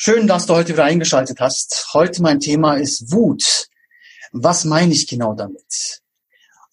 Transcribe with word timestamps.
Schön, 0.00 0.28
dass 0.28 0.46
du 0.46 0.54
heute 0.54 0.74
wieder 0.74 0.84
eingeschaltet 0.84 1.40
hast. 1.40 1.88
Heute 1.92 2.22
mein 2.22 2.38
Thema 2.38 2.74
ist 2.74 3.10
Wut. 3.10 3.66
Was 4.30 4.64
meine 4.64 4.92
ich 4.92 5.08
genau 5.08 5.34
damit? 5.34 6.02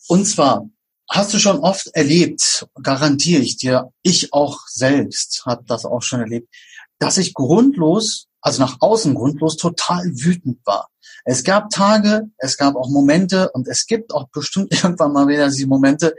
Und 0.07 0.27
zwar 0.27 0.69
hast 1.09 1.33
du 1.33 1.39
schon 1.39 1.57
oft 1.57 1.87
erlebt, 1.95 2.67
garantiere 2.83 3.41
ich 3.41 3.57
dir, 3.57 3.91
ich 4.03 4.31
auch 4.31 4.67
selbst 4.67 5.41
habe 5.47 5.63
das 5.65 5.85
auch 5.85 6.03
schon 6.03 6.19
erlebt, 6.19 6.53
dass 6.99 7.17
ich 7.17 7.33
grundlos, 7.33 8.27
also 8.41 8.61
nach 8.61 8.77
außen 8.79 9.15
grundlos, 9.15 9.57
total 9.57 10.05
wütend 10.05 10.59
war. 10.63 10.89
Es 11.23 11.43
gab 11.43 11.71
Tage, 11.71 12.29
es 12.37 12.57
gab 12.57 12.75
auch 12.75 12.89
Momente 12.89 13.49
und 13.53 13.67
es 13.67 13.87
gibt 13.87 14.13
auch 14.13 14.29
bestimmt 14.29 14.71
irgendwann 14.83 15.13
mal 15.13 15.27
wieder 15.27 15.49
diese 15.49 15.65
Momente, 15.65 16.13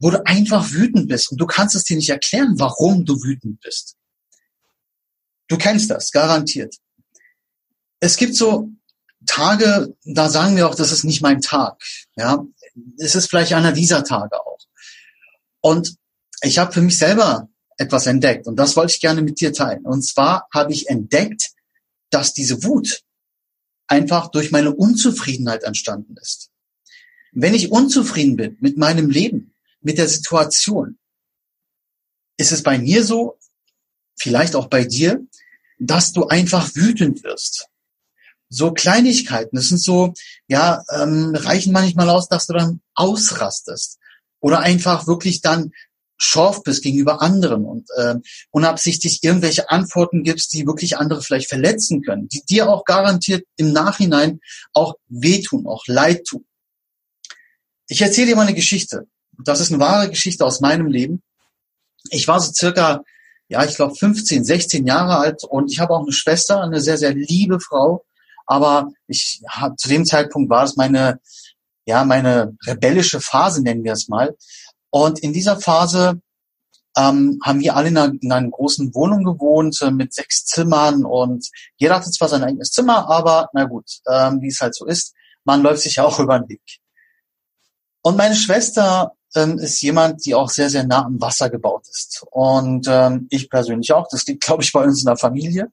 wo 0.00 0.10
du 0.10 0.22
einfach 0.26 0.70
wütend 0.70 1.08
bist 1.08 1.32
und 1.32 1.40
du 1.40 1.46
kannst 1.46 1.74
es 1.76 1.84
dir 1.84 1.96
nicht 1.96 2.10
erklären, 2.10 2.56
warum 2.58 3.06
du 3.06 3.14
wütend 3.22 3.58
bist. 3.62 3.96
Du 5.52 5.58
kennst 5.58 5.90
das, 5.90 6.12
garantiert. 6.12 6.76
Es 8.00 8.16
gibt 8.16 8.34
so 8.34 8.70
Tage, 9.26 9.94
da 10.02 10.30
sagen 10.30 10.56
wir 10.56 10.66
auch, 10.66 10.74
das 10.74 10.92
ist 10.92 11.04
nicht 11.04 11.20
mein 11.20 11.42
Tag. 11.42 11.78
Ja, 12.16 12.42
es 12.96 13.14
ist 13.14 13.28
vielleicht 13.28 13.52
einer 13.52 13.72
dieser 13.72 14.02
Tage 14.02 14.40
auch. 14.40 14.60
Und 15.60 15.94
ich 16.40 16.56
habe 16.56 16.72
für 16.72 16.80
mich 16.80 16.96
selber 16.96 17.50
etwas 17.76 18.06
entdeckt 18.06 18.46
und 18.46 18.56
das 18.56 18.76
wollte 18.76 18.94
ich 18.94 19.02
gerne 19.02 19.20
mit 19.20 19.42
dir 19.42 19.52
teilen. 19.52 19.84
Und 19.84 20.00
zwar 20.00 20.48
habe 20.54 20.72
ich 20.72 20.88
entdeckt, 20.88 21.50
dass 22.08 22.32
diese 22.32 22.64
Wut 22.64 23.02
einfach 23.88 24.30
durch 24.30 24.52
meine 24.52 24.74
Unzufriedenheit 24.74 25.64
entstanden 25.64 26.16
ist. 26.16 26.48
Wenn 27.32 27.52
ich 27.52 27.70
unzufrieden 27.70 28.36
bin 28.36 28.56
mit 28.60 28.78
meinem 28.78 29.10
Leben, 29.10 29.52
mit 29.82 29.98
der 29.98 30.08
Situation, 30.08 30.98
ist 32.38 32.52
es 32.52 32.62
bei 32.62 32.78
mir 32.78 33.04
so, 33.04 33.38
vielleicht 34.16 34.54
auch 34.54 34.68
bei 34.68 34.84
dir, 34.84 35.26
dass 35.86 36.12
du 36.12 36.26
einfach 36.26 36.74
wütend 36.74 37.22
wirst. 37.24 37.68
So 38.48 38.72
Kleinigkeiten, 38.72 39.56
das 39.56 39.68
sind 39.68 39.82
so, 39.82 40.12
ja, 40.46 40.82
ähm, 40.90 41.34
reichen 41.34 41.72
manchmal 41.72 42.10
aus, 42.10 42.28
dass 42.28 42.46
du 42.46 42.52
dann 42.52 42.80
ausrastest 42.94 43.98
oder 44.40 44.60
einfach 44.60 45.06
wirklich 45.06 45.40
dann 45.40 45.72
scharf 46.18 46.62
bist 46.62 46.82
gegenüber 46.82 47.20
anderen 47.20 47.64
und 47.64 47.88
äh, 47.96 48.14
unabsichtlich 48.50 49.24
irgendwelche 49.24 49.70
Antworten 49.70 50.22
gibst, 50.22 50.52
die 50.52 50.66
wirklich 50.66 50.96
andere 50.96 51.20
vielleicht 51.20 51.48
verletzen 51.48 52.02
können, 52.02 52.28
die 52.28 52.42
dir 52.48 52.68
auch 52.68 52.84
garantiert 52.84 53.44
im 53.56 53.72
Nachhinein 53.72 54.38
auch 54.72 54.94
wehtun, 55.08 55.66
auch 55.66 55.82
leid 55.86 56.24
tun. 56.24 56.44
Ich 57.88 58.02
erzähle 58.02 58.28
dir 58.28 58.36
mal 58.36 58.46
eine 58.46 58.54
Geschichte. 58.54 59.08
Das 59.36 59.60
ist 59.60 59.72
eine 59.72 59.80
wahre 59.80 60.10
Geschichte 60.10 60.44
aus 60.44 60.60
meinem 60.60 60.86
Leben. 60.86 61.22
Ich 62.10 62.28
war 62.28 62.38
so 62.38 62.52
circa, 62.52 63.02
ja, 63.52 63.64
ich 63.64 63.76
glaube 63.76 63.94
15, 63.94 64.44
16 64.44 64.86
Jahre 64.86 65.18
alt 65.18 65.44
und 65.44 65.70
ich 65.70 65.78
habe 65.78 65.94
auch 65.94 66.02
eine 66.02 66.12
Schwester, 66.12 66.62
eine 66.62 66.80
sehr, 66.80 66.96
sehr 66.96 67.12
liebe 67.12 67.60
Frau. 67.60 68.04
Aber 68.46 68.88
ich 69.06 69.42
zu 69.76 69.88
dem 69.88 70.06
Zeitpunkt 70.06 70.48
war 70.48 70.64
es 70.64 70.76
meine, 70.76 71.20
ja, 71.84 72.04
meine 72.04 72.56
rebellische 72.66 73.20
Phase, 73.20 73.62
nennen 73.62 73.84
wir 73.84 73.92
es 73.92 74.08
mal. 74.08 74.34
Und 74.88 75.18
in 75.18 75.34
dieser 75.34 75.60
Phase 75.60 76.20
ähm, 76.96 77.40
haben 77.44 77.60
wir 77.60 77.76
alle 77.76 77.88
in 77.88 77.98
einer, 77.98 78.14
in 78.20 78.32
einer 78.32 78.48
großen 78.48 78.94
Wohnung 78.94 79.22
gewohnt 79.22 79.80
äh, 79.82 79.90
mit 79.90 80.14
sechs 80.14 80.46
Zimmern 80.46 81.04
und 81.04 81.46
jeder 81.76 81.96
hatte 81.96 82.10
zwar 82.10 82.28
sein 82.28 82.44
eigenes 82.44 82.70
Zimmer, 82.70 83.08
aber 83.10 83.48
na 83.52 83.64
gut, 83.64 83.86
ähm, 84.10 84.40
wie 84.40 84.48
es 84.48 84.60
halt 84.60 84.74
so 84.74 84.86
ist, 84.86 85.14
man 85.44 85.62
läuft 85.62 85.82
sich 85.82 85.96
ja 85.96 86.04
auch 86.04 86.18
über 86.24 86.38
den 86.38 86.48
Weg. 86.48 86.62
Und 88.02 88.16
meine 88.16 88.34
Schwester 88.34 89.12
ähm, 89.34 89.58
ist 89.58 89.80
jemand, 89.82 90.24
die 90.24 90.34
auch 90.34 90.50
sehr, 90.50 90.70
sehr 90.70 90.84
nah 90.84 91.04
am 91.04 91.20
Wasser 91.20 91.50
gebaut 91.50 91.86
ist. 91.88 92.24
Und 92.30 92.86
ähm, 92.88 93.26
ich 93.30 93.48
persönlich 93.48 93.92
auch. 93.92 94.08
Das 94.10 94.26
liegt, 94.26 94.42
glaube 94.44 94.62
ich, 94.62 94.72
bei 94.72 94.82
uns 94.82 95.00
in 95.00 95.06
der 95.06 95.16
Familie. 95.16 95.70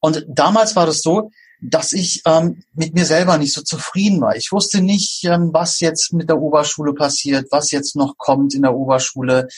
Und 0.00 0.24
damals 0.28 0.76
war 0.76 0.86
das 0.86 1.00
so, 1.00 1.30
dass 1.60 1.92
ich 1.92 2.22
ähm, 2.24 2.62
mit 2.74 2.94
mir 2.94 3.04
selber 3.04 3.36
nicht 3.36 3.52
so 3.52 3.62
zufrieden 3.62 4.20
war. 4.20 4.36
Ich 4.36 4.52
wusste 4.52 4.80
nicht, 4.80 5.24
ähm, 5.24 5.50
was 5.52 5.80
jetzt 5.80 6.12
mit 6.12 6.28
der 6.28 6.40
Oberschule 6.40 6.94
passiert, 6.94 7.48
was 7.50 7.72
jetzt 7.72 7.96
noch 7.96 8.16
kommt 8.16 8.54
in 8.54 8.62
der 8.62 8.74
Oberschule. 8.74 9.48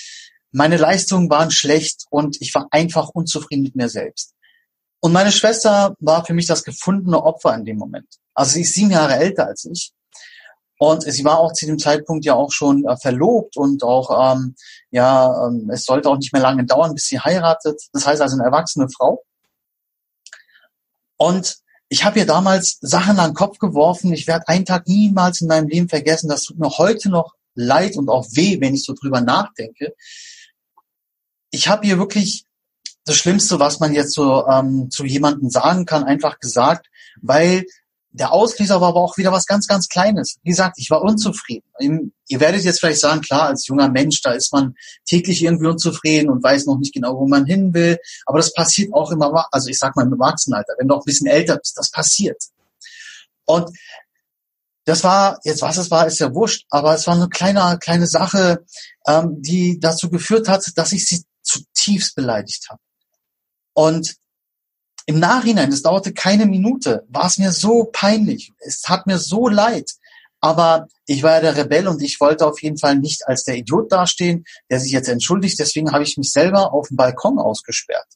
Meine 0.51 0.79
Leistungen 0.79 1.29
waren 1.29 1.51
schlecht 1.51 2.07
und 2.11 2.41
ich 2.41 2.55
war 2.55 2.69
einfach 2.71 3.11
unzufrieden 3.11 3.65
mit 3.65 3.77
mir 3.77 3.89
selbst. 3.89 4.35
Und 5.01 5.13
meine 5.13 5.33
Schwester 5.33 5.95
war 5.99 6.25
für 6.25 6.35
mich 6.35 6.47
das 6.47 6.65
gefundene 6.65 7.23
Opfer 7.23 7.55
in 7.55 7.65
dem 7.65 7.77
Moment. 7.77 8.09
Also 8.35 8.53
sie 8.53 8.63
ist 8.63 8.75
sieben 8.75 8.91
Jahre 8.91 9.17
älter 9.17 9.47
als 9.47 9.65
ich. 9.67 9.93
Und 10.83 11.03
sie 11.03 11.25
war 11.27 11.39
auch 11.39 11.53
zu 11.53 11.67
dem 11.67 11.79
Zeitpunkt 11.79 12.25
ja 12.25 12.33
auch 12.33 12.51
schon 12.51 12.87
äh, 12.87 12.97
verlobt 12.97 13.59
und 13.59 13.85
auch, 13.85 14.33
ähm, 14.33 14.55
ja, 14.91 15.47
ähm, 15.47 15.69
es 15.71 15.85
sollte 15.85 16.09
auch 16.09 16.17
nicht 16.17 16.33
mehr 16.33 16.41
lange 16.41 16.65
dauern, 16.65 16.95
bis 16.95 17.05
sie 17.05 17.21
heiratet. 17.21 17.83
Das 17.93 18.07
heißt 18.07 18.23
also 18.23 18.37
eine 18.37 18.47
erwachsene 18.47 18.89
Frau. 18.89 19.23
Und 21.19 21.59
ich 21.91 22.03
habe 22.07 22.21
ihr 22.21 22.25
damals 22.25 22.79
Sachen 22.81 23.19
an 23.19 23.33
den 23.33 23.35
Kopf 23.35 23.59
geworfen. 23.59 24.15
Ich 24.15 24.27
werde 24.27 24.49
einen 24.49 24.65
Tag 24.65 24.89
niemals 24.89 25.43
in 25.43 25.49
meinem 25.49 25.69
Leben 25.69 25.91
vergessen. 25.91 26.31
Das 26.31 26.45
tut 26.45 26.59
mir 26.59 26.71
heute 26.71 27.11
noch 27.11 27.35
leid 27.55 27.99
und 27.99 28.09
auch 28.09 28.27
weh, 28.31 28.59
wenn 28.63 28.75
ich 28.75 28.87
so 28.87 28.95
drüber 28.95 29.21
nachdenke. 29.21 29.95
Ich 31.51 31.69
habe 31.69 31.85
ihr 31.87 31.99
wirklich 31.99 32.47
das 33.05 33.17
Schlimmste, 33.17 33.61
was 33.61 33.81
man 33.81 33.93
jetzt 33.93 34.15
so 34.15 34.47
ähm, 34.47 34.91
zu 34.91 35.05
jemandem 35.05 35.51
sagen 35.51 35.85
kann, 35.85 36.05
einfach 36.05 36.39
gesagt, 36.39 36.87
weil 37.21 37.67
der 38.13 38.33
Auslöser 38.33 38.81
war 38.81 38.89
aber 38.89 39.01
auch 39.01 39.17
wieder 39.17 39.31
was 39.31 39.47
ganz, 39.47 39.67
ganz 39.67 39.89
Kleines. 39.89 40.39
Wie 40.43 40.51
gesagt, 40.51 40.79
ich 40.79 40.91
war 40.91 41.03
unzufrieden. 41.03 42.13
Ihr 42.29 42.41
werdet 42.41 42.65
jetzt 42.65 42.81
vielleicht 42.81 43.01
sagen, 43.01 43.21
klar, 43.21 43.45
als 43.45 43.67
junger 43.69 43.89
Mensch, 43.89 44.21
da 44.23 44.33
ist 44.33 44.53
man 44.53 44.75
täglich 45.05 45.43
irgendwie 45.45 45.69
unzufrieden 45.69 46.29
und 46.29 46.43
weiß 46.43 46.67
noch 46.67 46.79
nicht 46.79 46.93
genau, 46.93 47.17
wo 47.19 47.29
man 47.29 47.47
hin 47.47 47.73
will. 47.73 47.99
Aber 48.27 48.39
das 48.39 48.53
passiert 48.53 48.93
auch 48.93 49.13
immer, 49.13 49.47
also 49.53 49.69
ich 49.69 49.79
sag 49.79 49.95
mal 49.95 50.07
im 50.07 50.13
Erwachsenenalter, 50.13 50.75
wenn 50.79 50.89
du 50.89 50.95
auch 50.95 51.03
ein 51.03 51.07
bisschen 51.07 51.29
älter 51.29 51.57
bist, 51.57 51.77
das 51.77 51.91
passiert. 51.91 52.43
Und 53.45 53.71
das 54.85 55.05
war, 55.05 55.39
jetzt 55.45 55.63
was 55.63 55.77
es 55.77 55.91
war, 55.91 56.07
ist 56.07 56.19
ja 56.19 56.35
wurscht, 56.35 56.67
aber 56.71 56.95
es 56.95 57.07
war 57.07 57.15
eine 57.15 57.29
kleine, 57.29 57.79
kleine 57.81 58.09
Sache, 58.09 58.65
ähm, 59.07 59.41
die 59.41 59.79
dazu 59.79 60.11
geführt 60.11 60.49
hat, 60.49 60.67
dass 60.75 60.93
ich 60.93 61.07
sie 61.07 61.23
zutiefst 61.43 62.17
beleidigt 62.17 62.67
habe. 62.71 62.81
Und 63.73 64.17
im 65.07 65.19
Nachhinein, 65.19 65.73
es 65.73 65.83
dauerte 65.83 66.13
keine 66.13 66.47
Minute, 66.47 67.07
war 67.09 67.27
es 67.27 67.39
mir 67.39 67.53
so 67.53 67.89
peinlich. 67.93 68.53
Es 68.59 68.85
hat 68.89 69.07
mir 69.07 69.19
so 69.19 69.49
leid. 69.49 69.93
Aber 70.41 70.89
ich 71.07 71.23
war 71.23 71.33
ja 71.33 71.41
der 71.41 71.57
Rebell 71.57 71.87
und 71.87 72.01
ich 72.03 72.19
wollte 72.21 72.47
auf 72.47 72.63
jeden 72.63 72.79
Fall 72.79 72.97
nicht 72.97 73.27
als 73.27 73.45
der 73.45 73.57
Idiot 73.57 73.93
dastehen, 73.93 74.45
der 74.71 74.81
sich 74.81 74.93
jetzt 74.93 75.09
entschuldigt. 75.09 75.59
Deswegen 75.59 75.93
habe 75.93 76.03
ich 76.03 76.17
mich 76.17 76.33
selber 76.33 76.73
auf 76.73 76.89
dem 76.89 76.97
Balkon 76.97 77.39
ausgesperrt. 77.39 78.09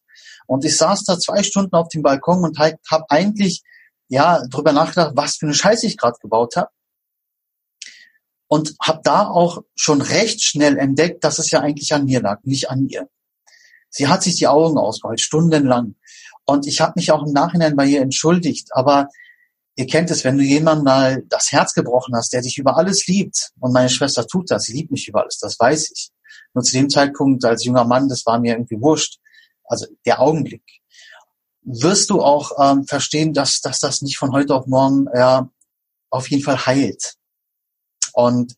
Und 0.46 0.64
ich 0.64 0.76
saß 0.76 1.04
da 1.04 1.18
zwei 1.18 1.42
Stunden 1.42 1.74
auf 1.74 1.88
dem 1.88 2.02
Balkon 2.02 2.44
und 2.44 2.58
habe 2.58 3.04
eigentlich 3.08 3.62
ja 4.08 4.46
drüber 4.48 4.72
nachgedacht, 4.72 5.12
was 5.14 5.36
für 5.36 5.46
eine 5.46 5.54
Scheiße 5.54 5.86
ich 5.86 5.96
gerade 5.96 6.18
gebaut 6.20 6.56
habe. 6.56 6.70
Und 8.46 8.74
habe 8.80 9.00
da 9.02 9.26
auch 9.26 9.62
schon 9.74 10.00
recht 10.00 10.42
schnell 10.42 10.78
entdeckt, 10.78 11.24
dass 11.24 11.38
es 11.38 11.50
ja 11.50 11.60
eigentlich 11.60 11.92
an 11.92 12.04
mir 12.04 12.20
lag, 12.20 12.40
nicht 12.44 12.70
an 12.70 12.86
ihr. 12.88 13.08
Sie 13.90 14.08
hat 14.08 14.22
sich 14.22 14.36
die 14.36 14.48
Augen 14.48 14.76
ausgeheult, 14.76 15.20
stundenlang. 15.20 15.94
Und 16.46 16.66
ich 16.66 16.80
habe 16.80 16.94
mich 16.96 17.10
auch 17.10 17.26
im 17.26 17.32
Nachhinein 17.32 17.76
bei 17.76 17.86
ihr 17.86 18.02
entschuldigt. 18.02 18.68
Aber 18.72 19.08
ihr 19.76 19.86
kennt 19.86 20.10
es, 20.10 20.24
wenn 20.24 20.38
du 20.38 20.44
jemandem 20.44 20.84
mal 20.84 21.22
das 21.28 21.52
Herz 21.52 21.74
gebrochen 21.74 22.14
hast, 22.14 22.32
der 22.32 22.42
dich 22.42 22.58
über 22.58 22.76
alles 22.76 23.06
liebt. 23.06 23.50
Und 23.60 23.72
meine 23.72 23.88
Schwester 23.88 24.26
tut 24.26 24.50
das, 24.50 24.64
sie 24.64 24.74
liebt 24.74 24.90
mich 24.90 25.08
über 25.08 25.22
alles, 25.22 25.38
das 25.38 25.58
weiß 25.58 25.90
ich. 25.90 26.10
Nur 26.52 26.62
zu 26.62 26.72
dem 26.72 26.88
Zeitpunkt 26.90 27.44
als 27.44 27.64
junger 27.64 27.84
Mann, 27.84 28.08
das 28.08 28.24
war 28.26 28.38
mir 28.38 28.54
irgendwie 28.54 28.80
wurscht. 28.80 29.18
Also 29.64 29.86
der 30.04 30.20
Augenblick. 30.20 30.62
Wirst 31.62 32.10
du 32.10 32.20
auch 32.20 32.52
ähm, 32.60 32.86
verstehen, 32.86 33.32
dass, 33.32 33.60
dass 33.60 33.80
das 33.80 34.02
nicht 34.02 34.18
von 34.18 34.32
heute 34.32 34.54
auf 34.54 34.66
morgen 34.66 35.06
ja, 35.14 35.48
auf 36.10 36.30
jeden 36.30 36.42
Fall 36.42 36.66
heilt. 36.66 37.14
Und 38.12 38.54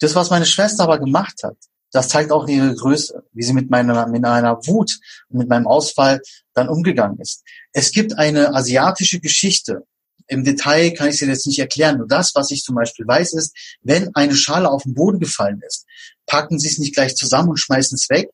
das, 0.00 0.14
was 0.14 0.30
meine 0.30 0.44
Schwester 0.44 0.82
aber 0.82 0.98
gemacht 0.98 1.42
hat, 1.44 1.56
das 1.92 2.08
zeigt 2.08 2.32
auch 2.32 2.46
ihre 2.48 2.74
Größe, 2.74 3.22
wie 3.32 3.42
sie 3.42 3.52
mit 3.52 3.70
meiner, 3.70 4.06
mit 4.06 4.22
meiner 4.22 4.56
Wut 4.66 4.98
und 5.28 5.38
mit 5.38 5.48
meinem 5.48 5.66
Ausfall 5.66 6.20
dann 6.54 6.68
umgegangen 6.68 7.18
ist. 7.20 7.42
Es 7.72 7.92
gibt 7.92 8.18
eine 8.18 8.54
asiatische 8.54 9.20
Geschichte. 9.20 9.84
Im 10.26 10.44
Detail 10.44 10.90
kann 10.92 11.08
ich 11.08 11.18
sie 11.18 11.26
jetzt 11.26 11.46
nicht 11.46 11.58
erklären. 11.58 11.98
Nur 11.98 12.06
das, 12.06 12.34
was 12.34 12.50
ich 12.50 12.62
zum 12.62 12.74
Beispiel 12.74 13.06
weiß, 13.06 13.32
ist, 13.32 13.56
wenn 13.82 14.14
eine 14.14 14.36
Schale 14.36 14.70
auf 14.70 14.82
den 14.82 14.94
Boden 14.94 15.18
gefallen 15.18 15.62
ist, 15.66 15.86
packen 16.26 16.58
sie 16.58 16.68
es 16.68 16.78
nicht 16.78 16.94
gleich 16.94 17.16
zusammen 17.16 17.48
und 17.50 17.56
schmeißen 17.56 17.96
es 17.96 18.10
weg. 18.10 18.30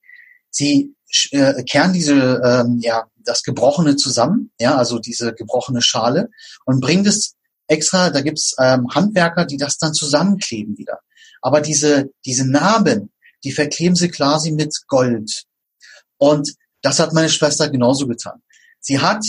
Sie 0.50 0.94
äh, 1.30 1.62
kehren 1.62 1.92
diese, 1.92 2.40
ähm, 2.44 2.78
ja, 2.80 3.04
das 3.24 3.42
Gebrochene 3.42 3.96
zusammen, 3.96 4.50
ja, 4.58 4.76
also 4.76 4.98
diese 4.98 5.32
gebrochene 5.32 5.80
Schale 5.80 6.28
und 6.64 6.80
bringen 6.80 7.04
das 7.04 7.34
extra, 7.68 8.10
da 8.10 8.20
gibt's 8.20 8.54
ähm, 8.58 8.88
Handwerker, 8.92 9.46
die 9.46 9.56
das 9.56 9.78
dann 9.78 9.94
zusammenkleben 9.94 10.76
wieder. 10.76 10.98
Aber 11.40 11.60
diese, 11.60 12.10
diese 12.24 12.48
Narben, 12.48 13.10
die 13.44 13.52
verkleben 13.52 13.94
sie 13.94 14.08
quasi 14.08 14.50
mit 14.50 14.74
Gold. 14.88 15.44
Und 16.18 16.54
das 16.82 16.98
hat 16.98 17.12
meine 17.12 17.28
Schwester 17.28 17.68
genauso 17.68 18.06
getan. 18.06 18.42
Sie 18.80 18.98
hat 18.98 19.24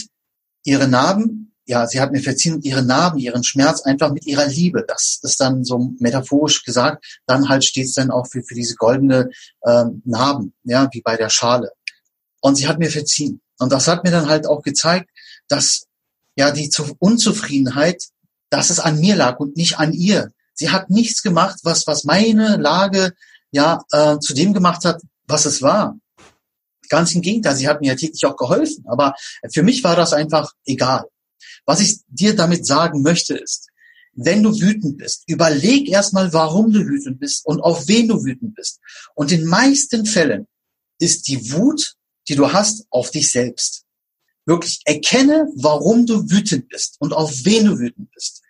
ihre 0.63 0.87
Narben, 0.87 1.53
ja, 1.65 1.87
sie 1.87 1.99
hat 1.99 2.11
mir 2.11 2.21
verziehen, 2.21 2.61
ihre 2.61 2.83
Narben, 2.83 3.19
ihren 3.19 3.43
Schmerz 3.43 3.81
einfach 3.81 4.11
mit 4.11 4.25
ihrer 4.25 4.47
Liebe. 4.47 4.83
Das 4.87 5.19
ist 5.21 5.39
dann 5.39 5.63
so 5.63 5.93
metaphorisch 5.99 6.63
gesagt, 6.63 7.05
dann 7.25 7.49
halt 7.49 7.65
steht 7.65 7.87
es 7.87 7.93
dann 7.93 8.11
auch 8.11 8.27
für, 8.27 8.43
für 8.43 8.55
diese 8.55 8.75
goldene 8.75 9.29
ähm, 9.65 10.01
Narben, 10.05 10.53
ja, 10.63 10.87
wie 10.91 11.01
bei 11.01 11.17
der 11.17 11.29
Schale. 11.29 11.71
Und 12.41 12.55
sie 12.55 12.67
hat 12.67 12.79
mir 12.79 12.91
verziehen. 12.91 13.41
Und 13.57 13.71
das 13.71 13.87
hat 13.87 14.03
mir 14.03 14.11
dann 14.11 14.29
halt 14.29 14.45
auch 14.45 14.61
gezeigt, 14.61 15.09
dass 15.47 15.85
ja 16.35 16.51
die 16.51 16.69
Unzufriedenheit, 16.99 18.03
dass 18.49 18.69
es 18.69 18.79
an 18.79 18.99
mir 18.99 19.15
lag 19.15 19.39
und 19.39 19.57
nicht 19.57 19.79
an 19.79 19.93
ihr. 19.93 20.31
Sie 20.53 20.69
hat 20.69 20.89
nichts 20.89 21.23
gemacht, 21.23 21.59
was 21.63 21.87
was 21.87 22.03
meine 22.03 22.57
Lage 22.57 23.13
ja 23.55 23.83
äh, 23.91 24.19
zu 24.19 24.33
dem 24.33 24.53
gemacht 24.53 24.85
hat, 24.85 25.01
was 25.27 25.45
es 25.45 25.61
war. 25.61 25.97
Ganz 26.89 27.15
im 27.15 27.21
Gegenteil, 27.21 27.55
sie 27.55 27.67
hat 27.67 27.81
mir 27.81 27.87
ja 27.87 27.95
täglich 27.95 28.23
auch 28.25 28.35
geholfen. 28.35 28.85
Aber 28.87 29.15
für 29.51 29.63
mich 29.63 29.83
war 29.83 29.95
das 29.95 30.13
einfach 30.13 30.51
egal. 30.65 31.05
Was 31.65 31.79
ich 31.79 32.01
dir 32.07 32.35
damit 32.35 32.67
sagen 32.67 33.01
möchte 33.01 33.35
ist, 33.35 33.69
wenn 34.13 34.43
du 34.43 34.51
wütend 34.61 34.97
bist, 34.97 35.23
überleg 35.27 35.89
erstmal, 35.89 36.31
warum 36.31 36.71
du 36.71 36.79
wütend 36.79 37.19
bist 37.19 37.45
und 37.45 37.59
auf 37.61 37.87
wen 37.87 38.07
du 38.07 38.23
wütend 38.23 38.55
bist. 38.55 38.79
Und 39.15 39.31
in 39.31 39.45
meisten 39.45 40.05
Fällen 40.05 40.47
ist 40.99 41.27
die 41.27 41.51
Wut, 41.51 41.95
die 42.27 42.35
du 42.35 42.51
hast, 42.51 42.85
auf 42.89 43.11
dich 43.11 43.31
selbst. 43.31 43.83
Wirklich 44.45 44.81
erkenne, 44.85 45.47
warum 45.55 46.05
du 46.05 46.29
wütend 46.29 46.69
bist 46.69 46.97
und 46.99 47.13
auf 47.13 47.31
wen 47.43 47.65
du 47.65 47.79
wütend 47.79 48.11
bist. 48.11 48.41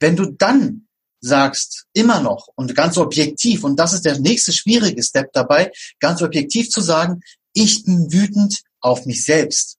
Wenn 0.00 0.16
du 0.16 0.32
dann 0.32 0.88
sagst, 1.22 1.86
immer 1.92 2.20
noch 2.20 2.48
und 2.56 2.74
ganz 2.74 2.98
objektiv, 2.98 3.64
und 3.64 3.76
das 3.76 3.92
ist 3.92 4.04
der 4.04 4.18
nächste 4.18 4.52
schwierige 4.52 5.02
Step 5.02 5.32
dabei, 5.32 5.72
ganz 6.00 6.20
objektiv 6.20 6.68
zu 6.68 6.80
sagen, 6.80 7.22
ich 7.54 7.84
bin 7.84 8.12
wütend 8.12 8.60
auf 8.80 9.06
mich 9.06 9.24
selbst. 9.24 9.78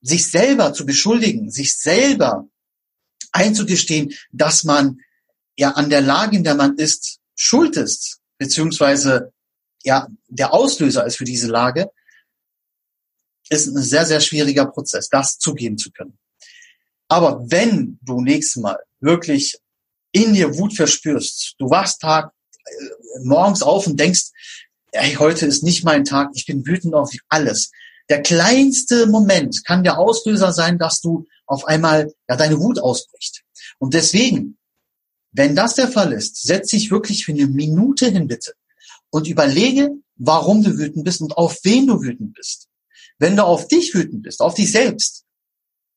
Sich 0.00 0.26
selber 0.26 0.72
zu 0.72 0.86
beschuldigen, 0.86 1.50
sich 1.50 1.76
selber 1.76 2.48
einzugestehen, 3.32 4.14
dass 4.32 4.64
man 4.64 5.00
ja 5.56 5.72
an 5.72 5.90
der 5.90 6.00
Lage, 6.00 6.36
in 6.36 6.44
der 6.44 6.54
man 6.54 6.76
ist, 6.78 7.18
schuld 7.34 7.76
ist, 7.76 8.20
beziehungsweise 8.38 9.32
ja 9.82 10.08
der 10.28 10.54
Auslöser 10.54 11.04
ist 11.04 11.16
für 11.16 11.24
diese 11.24 11.48
Lage, 11.48 11.90
ist 13.50 13.66
ein 13.66 13.82
sehr, 13.82 14.06
sehr 14.06 14.20
schwieriger 14.20 14.66
Prozess, 14.66 15.08
das 15.10 15.38
zugeben 15.38 15.76
zu 15.76 15.90
können. 15.90 16.18
Aber 17.08 17.50
wenn 17.50 17.98
du 18.00 18.20
nächstes 18.22 18.62
Mal 18.62 18.78
wirklich 19.00 19.58
in 20.12 20.34
dir 20.34 20.56
Wut 20.58 20.74
verspürst, 20.74 21.54
du 21.58 21.70
wachst 21.70 22.00
Tag 22.00 22.32
äh, 22.64 22.72
morgens 23.22 23.62
auf 23.62 23.86
und 23.86 23.98
denkst, 23.98 24.30
ey, 24.92 25.14
heute 25.14 25.46
ist 25.46 25.62
nicht 25.62 25.84
mein 25.84 26.04
Tag, 26.04 26.30
ich 26.34 26.46
bin 26.46 26.66
wütend 26.66 26.94
auf 26.94 27.10
alles. 27.28 27.70
Der 28.08 28.22
kleinste 28.22 29.06
Moment 29.06 29.64
kann 29.64 29.84
der 29.84 29.98
Auslöser 29.98 30.52
sein, 30.52 30.78
dass 30.78 31.00
du 31.00 31.26
auf 31.46 31.64
einmal 31.66 32.12
ja 32.28 32.36
deine 32.36 32.58
Wut 32.58 32.80
ausbricht. 32.80 33.42
Und 33.78 33.94
deswegen, 33.94 34.58
wenn 35.32 35.54
das 35.54 35.76
der 35.76 35.88
Fall 35.88 36.12
ist, 36.12 36.42
setz 36.42 36.70
dich 36.70 36.90
wirklich 36.90 37.24
für 37.24 37.32
eine 37.32 37.46
Minute 37.46 38.08
hin, 38.08 38.26
bitte, 38.26 38.54
und 39.10 39.28
überlege, 39.28 39.90
warum 40.16 40.62
du 40.62 40.76
wütend 40.76 41.04
bist 41.04 41.20
und 41.20 41.36
auf 41.36 41.58
wen 41.62 41.86
du 41.86 42.02
wütend 42.02 42.34
bist. 42.34 42.68
Wenn 43.18 43.36
du 43.36 43.44
auf 43.44 43.68
dich 43.68 43.94
wütend 43.94 44.22
bist, 44.22 44.40
auf 44.40 44.54
dich 44.54 44.72
selbst, 44.72 45.24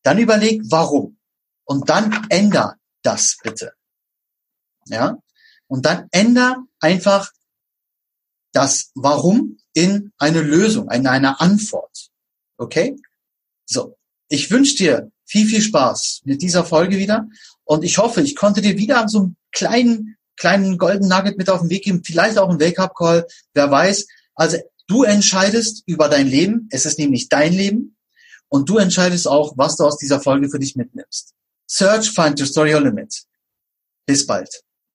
dann 0.03 0.17
überleg, 0.17 0.61
warum. 0.65 1.17
Und 1.65 1.89
dann 1.89 2.27
änder 2.29 2.75
das 3.01 3.37
bitte. 3.41 3.73
Ja? 4.87 5.17
Und 5.67 5.85
dann 5.85 6.07
änder 6.11 6.65
einfach 6.79 7.31
das 8.51 8.91
Warum 8.95 9.57
in 9.73 10.11
eine 10.17 10.41
Lösung, 10.41 10.89
in 10.91 11.07
eine 11.07 11.39
Antwort. 11.39 12.09
Okay? 12.57 12.95
So. 13.65 13.97
Ich 14.29 14.49
wünsche 14.49 14.75
dir 14.75 15.11
viel, 15.25 15.47
viel 15.47 15.61
Spaß 15.61 16.21
mit 16.25 16.41
dieser 16.41 16.63
Folge 16.63 16.97
wieder. 16.97 17.27
Und 17.65 17.83
ich 17.83 17.97
hoffe, 17.97 18.21
ich 18.21 18.35
konnte 18.35 18.61
dir 18.61 18.77
wieder 18.77 19.07
so 19.07 19.19
einen 19.19 19.37
kleinen, 19.51 20.17
kleinen 20.37 20.77
Golden 20.77 21.07
Nugget 21.07 21.37
mit 21.37 21.49
auf 21.49 21.61
den 21.61 21.69
Weg 21.69 21.83
geben. 21.83 22.03
Vielleicht 22.03 22.37
auch 22.37 22.49
einen 22.49 22.59
Wake-up-Call. 22.59 23.27
Wer 23.53 23.71
weiß. 23.71 24.07
Also, 24.35 24.57
du 24.87 25.03
entscheidest 25.03 25.83
über 25.85 26.09
dein 26.09 26.27
Leben. 26.27 26.67
Es 26.71 26.85
ist 26.85 26.99
nämlich 26.99 27.29
dein 27.29 27.53
Leben. 27.53 27.95
Und 28.49 28.69
du 28.69 28.77
entscheidest 28.77 29.27
auch, 29.27 29.53
was 29.57 29.77
du 29.77 29.83
aus 29.83 29.97
dieser 29.97 30.19
Folge 30.19 30.49
für 30.49 30.59
dich 30.59 30.75
mitnimmst. 30.75 31.33
Search, 31.67 32.11
find 32.11 32.39
your 32.39 32.45
story, 32.45 32.73
your 32.73 32.81
limit. 32.81 33.23
Bis 34.05 34.25
bald. 34.25 34.63